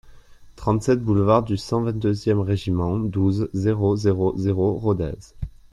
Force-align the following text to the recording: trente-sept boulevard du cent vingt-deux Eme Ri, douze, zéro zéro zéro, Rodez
trente-sept 0.55 0.99
boulevard 1.03 1.43
du 1.43 1.57
cent 1.57 1.83
vingt-deux 1.83 2.27
Eme 2.27 2.39
Ri, 2.39 2.71
douze, 3.03 3.49
zéro 3.53 3.95
zéro 3.95 4.35
zéro, 4.35 4.73
Rodez 4.73 5.11